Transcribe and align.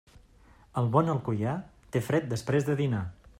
El 0.81 0.89
bon 0.95 1.11
alcoià... 1.15 1.53
té 1.97 2.03
fred 2.09 2.27
després 2.33 2.67
de 2.71 2.79
dinar. 2.81 3.05